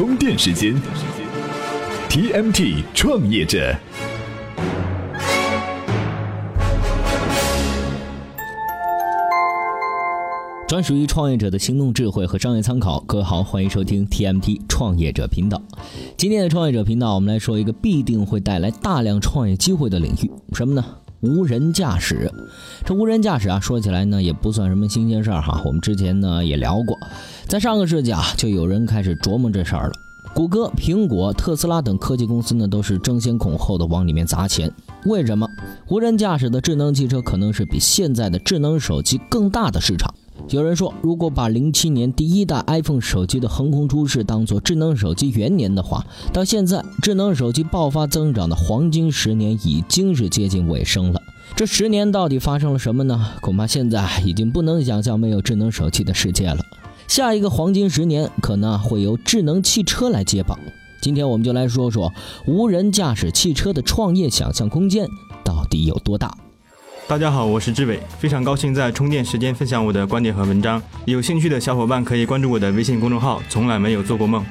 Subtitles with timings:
[0.00, 0.74] 充电时间
[2.08, 3.76] ，TMT 创业者，
[10.66, 12.98] 专属于创业者的行动智慧和商业参考。
[13.00, 15.60] 各位好，欢迎收听 TMT 创业者频道。
[16.16, 20.82] 今天的创业者频道，我们来说一个必定会带来大量创业机会的领域，什么呢？
[21.20, 22.30] 无人驾驶。
[22.84, 25.60] 这无人驾驶啊，说起来呢，也不算什么新鲜事儿哈。
[25.64, 26.98] 我们之前呢也聊过，
[27.46, 29.92] 在上个世纪啊，就有人开始琢磨这事儿了。
[30.32, 34.72] 谷歌、苹果、特斯拉等科技公司呢，都是争先恐后的往里面砸钱。
[35.06, 35.48] 为什么？
[35.88, 40.14] 无人驾驶的智能汽车可能是比现在的智能手机更大的市场。
[40.48, 51.22] 有人说，如果把零七年第一代 iPhone 手机的横空出世当做智能手机元年的话，到现在智能手机爆发增长的黄金十年已经是接近尾声了。
[51.54, 53.34] 这十年到底发生了什么呢？
[53.40, 56.58] 恐怕现在已经不能想象没有智能手机的世界了。
[57.06, 60.58] 下一个黄金十年可能会由智能汽车来接棒。
[61.00, 62.12] 今天我们就来说说
[62.46, 65.08] 无人驾驶汽车的创业想象空间
[65.44, 66.36] 到底有多大。
[67.10, 70.80] 大家好，我是志伟，非常高兴在充电时间分享我的观点和文章。
[71.06, 74.44] 有兴趣的小伙伴可以关注我的微信公众号“从来没有做过梦”。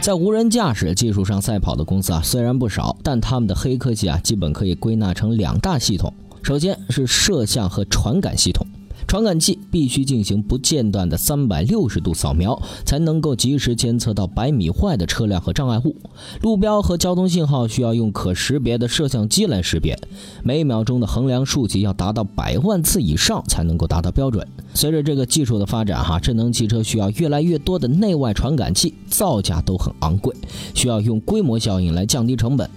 [0.00, 6.10] 在无人驾驶技术上赛跑的公司啊，虽然不少，但他们的黑科技啊，基本可以归纳成两大系统。
[6.42, 8.66] 首先是摄像和传感系统。
[9.06, 15.96] 传感器必须进行不间断的三百六十度扫描，才能够及时监测到百米外的车辆和障碍物。
[16.40, 19.98] 路标和交通信号需要用可识别的摄像机来识别，
[20.42, 24.46] 每秒钟的衡量数级要达到百万次以上才能够达到标准。
[24.74, 30.34] 随着这个技术的发展，哈，智能汽车需要越来越多的内外传感器，造价都很昂贵，
[30.74, 32.68] 需要用规模效应来降低成本。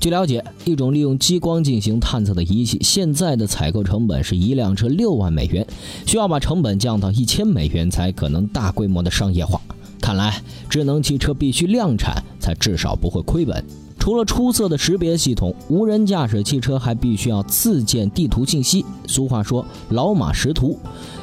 [0.00, 5.66] 据了解，一种利用激光进行探测的仪器，现在的采购成本是一辆车六万美元，
[6.06, 9.60] 需要把成本降到一千美元才可能大规模的商业化。
[10.00, 13.62] 看来，智能汽车必须量产，才至少不会亏本。
[13.98, 18.82] 除了出色的识别系统，无人驾驶汽车还必须要自建地图信息。
[19.06, 20.78] 俗话说“老马识途”，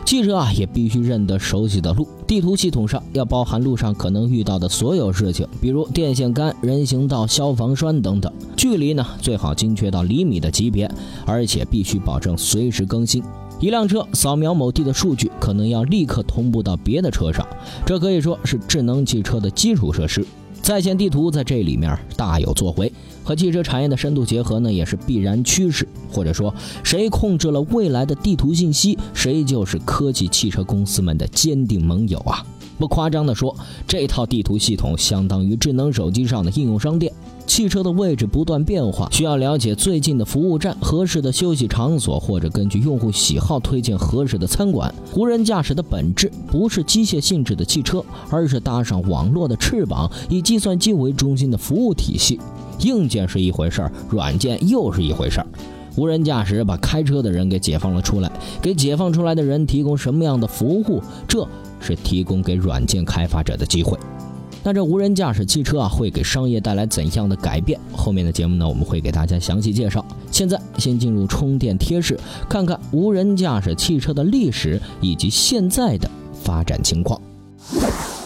[0.05, 2.05] 汽车啊也必须认得熟悉的路。
[2.28, 8.31] 地图系统上要包含路上可能遇到的所有事情，比如电线杆、人行道、消防栓等等。
[8.57, 10.91] 距离呢最好精确到厘米的级别，
[11.25, 13.23] 而且必须保证随时更新。
[13.59, 17.47] 一辆车扫描某地的数据，可能要立刻同步到别的车上，
[17.85, 20.25] 这可以说是智能汽车的基础设施。
[20.61, 22.91] 在线地图在这里面大有作为，
[23.23, 25.88] 和汽车产业的深度结合呢，也是必然趋势。
[26.11, 32.43] 或者说，谁控制了未来的地图信息，谁就是科技汽车公司们的坚定盟友啊！
[32.77, 33.55] 不夸张地说，
[33.87, 37.13] 这套地图系统相当于智能手机上的应用商店。
[37.47, 44.94] 汽车的位置不断变化，需要了解最近的服务站、合适的休息场所，或者根据用户喜好推荐合适的餐馆。
[45.16, 52.39] 无人驾驶的本质不是机械性质的汽车，而是搭上网络的翅膀，以计算机为中心的服务体系。
[52.79, 55.47] 硬件是一回事儿，软件又是一回事儿。
[55.95, 58.29] 无人驾驶把开车的人给解放了出来，
[58.61, 61.01] 给解放出来的人提供什么样的服务？
[61.25, 61.47] 这
[61.79, 63.97] 是提供给软件开发者的机会。
[64.68, 67.80] 那这无人驾驶汽车啊，会给商业带来怎样的改变？
[67.96, 70.03] 后面的节目呢，我们会给大家详细介绍。
[70.31, 77.22] 现在先进入充电贴士，看看无人驾驶汽车的历史以及现在的发展情况。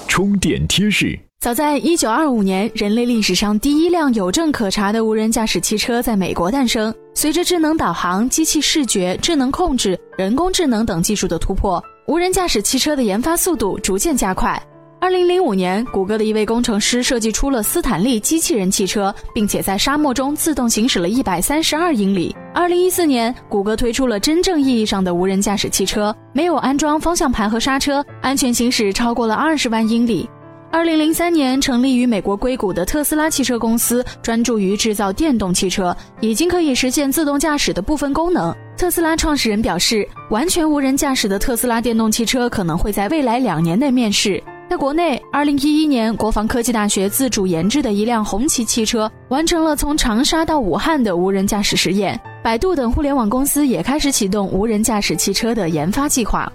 [0.07, 6.95] 充电贴士：早在1925年，人类历史上第一辆有证可查的无人驾驶汽车在美国诞生。
[7.15, 14.57] 随着智能导航、机器视觉、智能控制、人工智能等技术的突破，无人驾驶汽车的研发速度逐渐加快。
[15.01, 22.35] 二零零五年，谷歌的一位工程师设计出了斯坦利机器人汽车，并且在沙漠中自动行驶了一百三十二英里。
[22.53, 30.29] 二零一四年，谷歌推出了真正意义上的无人驾驶汽车，没有安装方向盘和刹车，安全行驶超过了二十万英里。
[30.69, 38.53] 二零零三年，成立于美国硅谷的特斯拉汽车公司，专注于制造电动汽车，已经可以实现自动驾驶的部分功能。
[38.75, 44.43] 特斯拉创始人表示，完全无人驾驶的特斯拉电动汽车可能会在未来两年内面世。
[44.69, 52.19] 在国内，二零一一年，国防科技大学自主研制的一辆红旗汽车完成了从长沙到武汉的无人驾驶实验。
[52.43, 56.51] 百度等互联网公司也开始启动无人驾驶汽车的研发计划。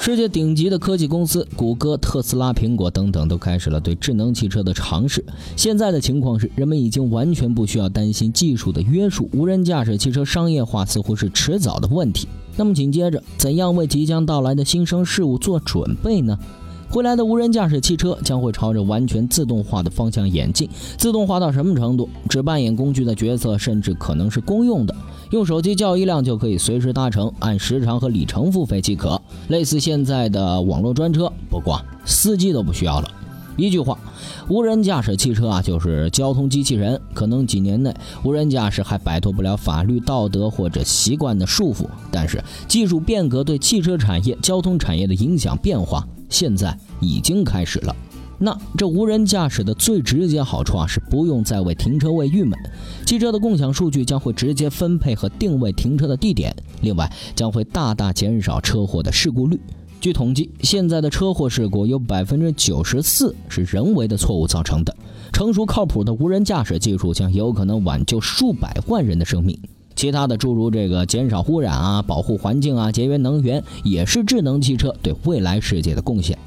[0.00, 5.22] 世界顶级的科技公司，谷歌、特斯拉、苹果等等，都开始了对智能汽车的尝试。
[5.56, 12.26] 现在的情况是，人们已经完全不需要担心技术的约束，无人驾驶汽车商业化似乎是迟早的问题。
[12.56, 16.38] 那么紧接着，怎样为即将到来的新生事物做准备呢？
[16.94, 20.68] 未来的无人驾驶汽车将会朝着完全自动化的方向演进。
[20.96, 22.08] 自动化到什么程度？
[22.28, 24.94] 只扮演工具的角色，甚至可能是公用的。
[25.30, 31.30] 用手机叫一辆就可以随时搭乘，按时长和里程付费即可，类似现在的网络专车。
[31.50, 33.10] 不过司机都不需要了。
[33.58, 33.98] 一句话，
[34.48, 37.00] 无人驾驶汽车啊，就是交通机器人。
[37.12, 47.94] 可能几年内，无人驾驶还摆脱不了法律、道德或者习惯的束缚，但是技术变革对汽车产业、交通产业的影响变化，现在已经开始了。
[48.38, 52.58] 那这无人驾驶的最直接好处啊，是不用再为停车位郁闷。
[53.06, 59.58] 汽车的共享数据将会直接分配和定位停车的地点，另外将会大大减少车祸的事故率。
[60.02, 64.94] 据统计，现在的车祸事故有百分之九十四是人为的错误造成的。
[65.32, 69.58] 成熟靠谱的无人驾驶技术将有可能挽救数百万人的生命。
[69.96, 76.38] 其他的诸如这个减少污染啊、保护环境啊、节约能源，也是智能汽车对未来世界的贡献。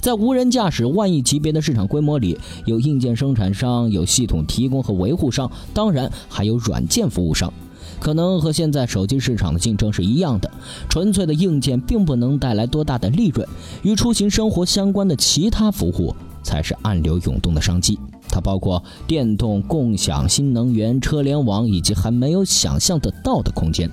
[0.00, 7.52] 在无人驾驶万亿级别的市场规模里，有硬件生产商，有系统提供和维护商，当然还有软件服务商。
[8.00, 10.50] 可能和现在手机市场的竞争是一样的，
[10.88, 13.46] 纯粹的硬件并不能带来多大的利润，
[13.82, 17.98] 与出行生活相关的其他服务才是暗流涌动的商机。
[18.28, 23.90] 它包括电动、共享、新能源、车联网以及还没有想象得到的空间。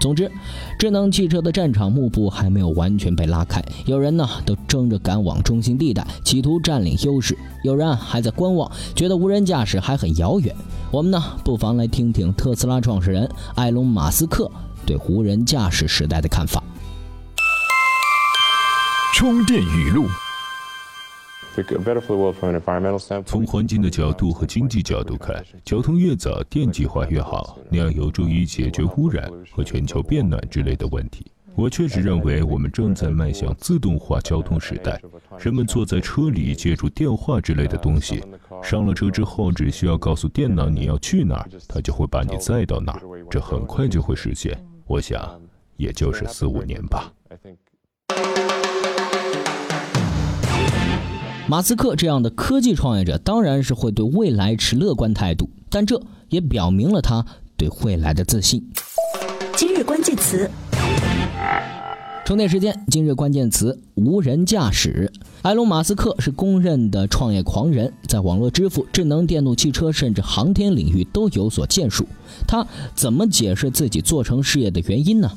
[0.00, 0.30] 总之，
[0.78, 7.34] 智能汽车的战场幕布还没有完全被拉开，有人呢都争着赶往中心地带，企图占领优势；
[7.64, 10.54] 有人还在观望，觉得无人驾驶还很遥远。
[10.92, 14.48] 我们呢，不妨来听听特斯拉创始人埃隆·马斯克
[14.86, 16.62] 对无人驾驶时代的看法。
[19.16, 20.04] 充电语录。
[23.24, 31.30] 从环境的角度和经济角度看，交通越早电气化越好，那样有助于解决污染和全球变暖之类的问题。
[31.54, 35.00] 我确实认为我们正在迈向自动化交通时代，
[35.40, 38.22] 人们坐在车里借助电话之类的东西，
[38.62, 44.56] 上了车之后只需要告诉电脑你要去哪儿，它就会把你载到哪儿，这很快就会实现。
[44.86, 45.40] 我想，
[45.76, 47.12] 也就是四五年吧。
[51.50, 55.98] 马斯克这样的科技创业者当然是会对未来持乐观态度，但这
[56.28, 57.24] 也表明了他
[57.56, 58.62] 对未来的自信。
[59.56, 60.50] 今日关键词：
[62.26, 62.78] 充电时间。
[62.88, 65.10] 今日关键词：无人驾驶。
[65.40, 72.06] 埃隆·马斯克是公认的创业狂人，在网络支付、智能电动汽车甚至航天领域都有所建树。
[72.46, 75.32] 他怎么解释自己做成事业的原因呢？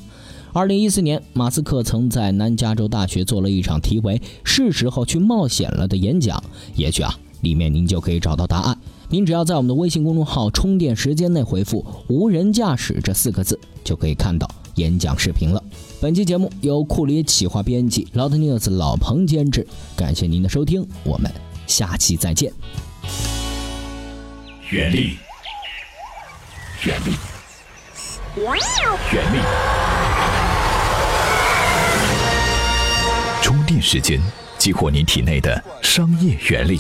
[0.54, 6.44] 二零一四年，马斯克曾在南加州大学做了一场题为“是时候去冒险了”的演讲。
[6.76, 8.78] 也许啊，里面您就可以找到答案。
[9.08, 14.46] 您只要在我们的微信公众号“充电时间”内回复“无人驾驶”这四个字，就可以看到
[14.76, 15.64] 演讲视频了。
[16.02, 19.66] 本期节目由库里企划编辑，老特 news 老彭监制。
[19.96, 21.32] 感谢您的收听，我们
[21.66, 22.52] 下期再见。
[24.70, 25.16] 原力，
[26.86, 27.14] 原力，
[29.14, 29.81] 原力。
[33.82, 34.22] 充电时间，
[34.60, 36.80] 激活您体内的商业原力。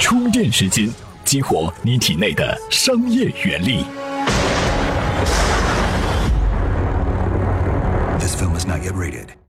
[0.00, 0.90] 充电时间，
[1.22, 3.84] 激活你体内的商业原力。
[8.18, 9.45] This film is not yet rated.